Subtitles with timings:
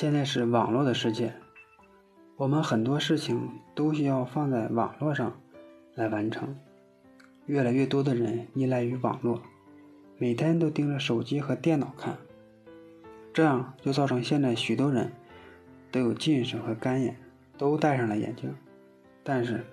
[0.00, 1.34] 现在是网络的世界，
[2.36, 5.40] 我们很多事情都需要放在网络上
[5.96, 6.54] 来完成。
[7.46, 9.42] 越来越多的人依赖于网络，
[10.16, 12.16] 每天都盯着手机和电脑看，
[13.32, 15.10] 这样就造成现在许多人
[15.90, 17.16] 都有近视和干眼，
[17.56, 18.54] 都戴上了眼镜。
[19.24, 19.64] 但是，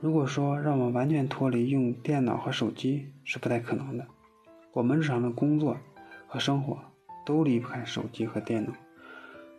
[0.00, 4.04] 如果说让我们完全脱离用电脑和手机是不太可能的。
[4.72, 5.76] 我们日常的工作
[6.26, 6.76] 和生活
[7.24, 8.72] 都离不开手机和电脑。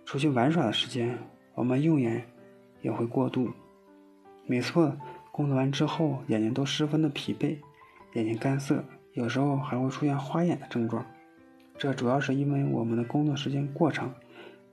[0.09, 1.15] 出去玩耍的时间，
[1.53, 2.25] 我们用眼
[2.81, 3.47] 也会过度。
[4.47, 4.97] 每次
[5.31, 7.59] 工作完之后，眼睛都十分的疲惫，
[8.13, 11.05] 眼睛干涩，有时候还会出现花眼的症状。
[11.77, 14.11] 这主要是因为我们的工作时间过长，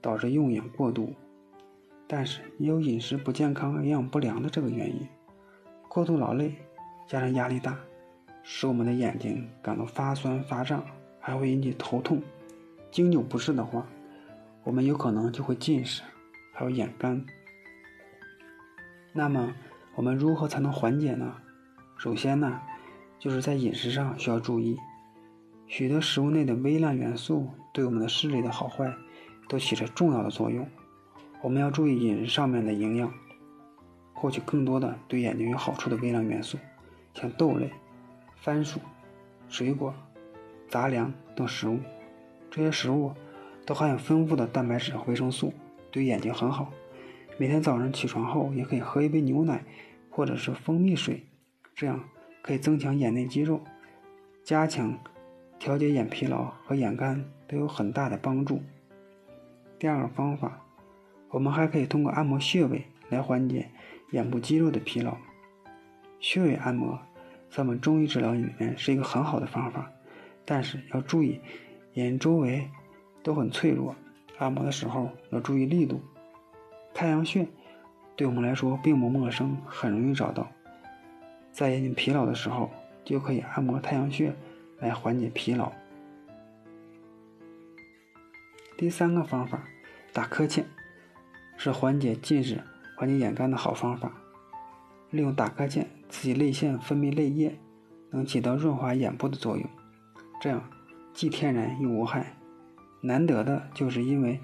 [0.01, 1.13] 导致用眼过度。
[2.07, 5.07] 但是也有饮食不健康、营养不良的这个原因。
[5.87, 6.55] 过度劳累
[7.05, 7.77] 加上压力大，
[8.41, 10.83] 使我们的眼睛感到发酸发胀，
[11.19, 12.23] 还会引起头痛。
[12.89, 13.87] 经久不适的话，
[14.67, 16.03] 我们有可能就会近视，
[16.51, 17.25] 还有眼干。
[19.13, 19.53] 那么，
[19.95, 21.37] 我们如何才能缓解呢？
[21.95, 22.59] 首先呢，
[23.17, 24.77] 就是在饮食上需要注意，
[25.67, 28.93] 许多食物内的微量元素对我们的视力的好坏
[29.47, 30.67] 都起着重要的作用。
[31.41, 33.09] 我们要注意饮食上面的营养，
[34.13, 36.57] 获取更多的对眼睛有好处的微量元素，
[37.13, 37.71] 像豆类、
[38.35, 38.81] 番薯、
[39.47, 39.93] 水果、
[40.67, 41.79] 杂粮等食物。
[42.51, 43.13] 这些食物。
[43.67, 45.53] 都含有丰富的蛋白质和维生素，
[45.91, 46.71] 对眼睛很好。
[47.37, 49.61] 每天早上起床后，也可以喝一杯牛奶，
[50.09, 51.25] 或者是蜂蜜水，
[51.75, 52.01] 这样
[52.41, 53.61] 可以增强眼内肌肉，
[54.41, 54.97] 加强
[55.59, 58.63] 调节眼疲劳和眼干，都有很大的帮助。
[59.77, 60.63] 第二个方法，
[61.31, 63.69] 我们还可以通过按摩穴位来缓解
[64.11, 65.17] 眼部肌肉的疲劳。
[66.21, 66.97] 穴位按摩
[67.49, 69.91] 在我们中医治疗里面是一个很好的方法，
[70.45, 71.41] 但是要注意
[71.95, 72.69] 眼周围。
[73.27, 73.93] 都很脆弱，
[74.37, 75.99] 按摩的时候要注意力度。
[76.93, 77.45] 太阳穴
[78.15, 80.47] 对我们来说并不陌生，很容易找到。
[81.51, 82.71] 在眼睛疲劳的时候，
[83.03, 84.33] 就可以按摩太阳穴
[84.79, 85.73] 来缓解疲劳。
[88.77, 89.67] 第三个方法，
[90.13, 90.65] 打呵欠，
[91.57, 92.63] 是缓解近视、
[92.95, 94.13] 缓解眼干的好方法。
[95.09, 97.59] 利用打呵欠刺激泪腺分泌泪液，
[98.09, 99.69] 能起到润滑眼部的作用，
[100.39, 100.63] 这样
[101.13, 102.37] 既天然又无害。
[103.01, 104.39] 难得的就是因为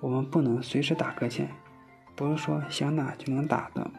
[0.00, 1.50] 我们不能随时打呵欠，
[2.14, 3.90] 不是说想打就能打的。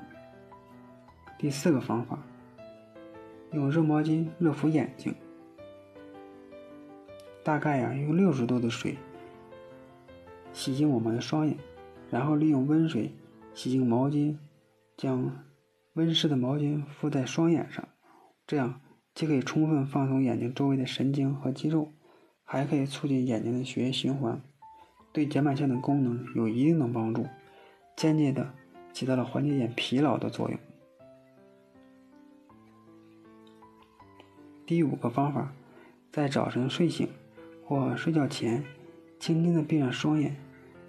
[1.37, 2.19] 第四个方法，
[3.51, 5.13] 用热毛巾热敷眼睛，
[7.43, 8.97] 大概呀用六十度的水
[10.51, 11.57] 洗净我们的双眼，
[12.09, 13.13] 然后利用温水
[13.53, 14.37] 洗净毛巾，
[14.95, 15.43] 将
[15.93, 17.87] 温湿的毛巾敷在双眼上，
[18.47, 18.81] 这样
[19.13, 21.93] 既可以充分放松眼睛周围的神经和肌肉。
[22.49, 24.41] 还可以促进眼睛的血液循环，
[25.11, 27.27] 对睑板腺的功能有一定的帮助，
[27.97, 28.53] 间接的
[28.93, 30.57] 起到了缓解眼疲劳的作用。
[34.65, 35.51] 第五个方法，
[36.09, 37.09] 在早晨睡醒
[37.65, 38.63] 或睡觉前，
[39.19, 40.37] 轻轻的闭上双眼，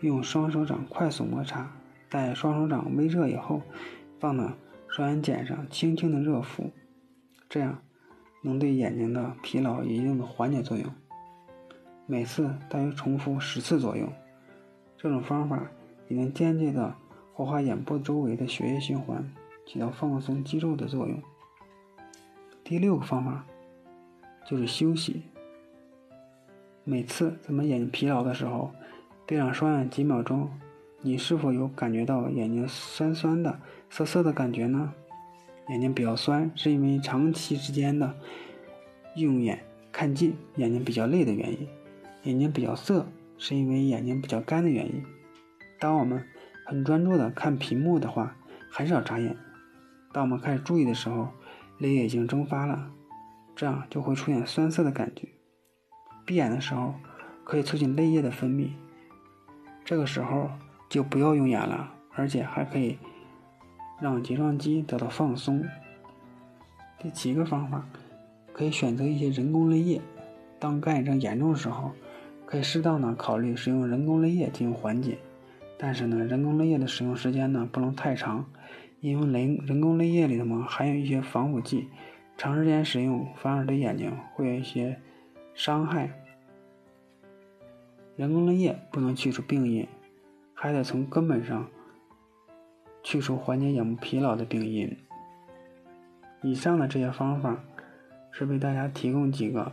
[0.01, 1.77] 用双手掌快速摩擦，
[2.09, 3.63] 待双手掌微热以后，
[4.21, 4.53] 放到
[4.87, 6.71] 双眼睑上轻轻的热敷，
[7.49, 7.83] 这样
[8.43, 10.89] 能对眼睛的疲劳有一定的缓解作用。
[12.11, 14.11] 每次大约重复十次左右，
[14.97, 15.71] 这种方法
[16.09, 16.95] 也能间接的
[17.35, 19.31] 活化眼部周围的血液循环，
[19.67, 21.23] 起到放松肌肉的作用。
[22.65, 23.45] 第六个方法
[24.47, 25.25] 就是休息。
[26.83, 28.73] 每次咱们眼睛疲劳的时候，
[29.27, 30.49] 闭上双眼几秒钟，
[31.03, 34.95] 你是否有感觉到眼睛酸酸的、涩涩的感觉呢？
[35.69, 38.15] 眼睛比较酸，是因为长期之间的
[39.17, 41.69] 用眼看近，眼睛比较累的原因。
[42.25, 43.07] 眼睛比较涩，
[43.39, 45.05] 是因为眼睛比较干的原因。
[45.79, 46.25] 当我们
[46.67, 48.37] 很专注的看屏幕的话，
[48.71, 49.37] 很少眨眼。
[50.13, 51.29] 当我们开始注意的时候，
[51.79, 52.91] 泪液已经蒸发了，
[53.55, 55.29] 这样就会出现酸涩的感觉。
[56.27, 56.95] 闭眼的时候，
[57.45, 58.71] 可以促进泪液的分泌，
[59.85, 60.51] 这个时候
[60.89, 62.99] 就不要用眼了，而且还可以
[64.01, 65.65] 让睫状肌得到放松。
[66.99, 67.87] 第七个方法，
[68.53, 70.03] 可以选择一些人工泪液。
[70.59, 71.93] 当干眼症严重的时候。
[72.51, 75.19] 可以适当的考虑使用人工泪液进行缓解，
[75.77, 78.47] 但是呢，人工泪液的使用时间呢不能太长，
[79.01, 81.89] 因为人人工泪液里头嘛含有一些防腐剂，
[82.39, 84.99] 长时间使用反而对眼睛会有一些
[85.53, 86.11] 伤害。
[88.17, 89.87] 人工泪液不能去除病因，
[90.55, 91.69] 还得从根本上
[93.03, 94.97] 去除缓解眼部疲劳的病因。
[96.41, 97.63] 以上的这些方法
[98.31, 99.71] 是为大家提供几个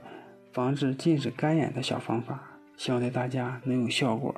[0.52, 2.52] 防治近视干眼的小方法。
[2.78, 4.36] 希望对大家能有效果。